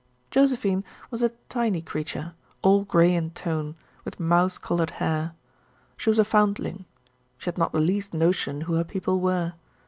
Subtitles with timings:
[0.31, 5.35] Josephine was a tiny creature, all grey in tone, with mouse colored hair.
[5.95, 6.85] She was a foundling.
[7.37, 9.53] She had not the least notion who her people were.